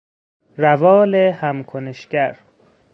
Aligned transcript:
روال 0.57 1.15
هم 1.15 1.63
کنشگر 1.63 2.37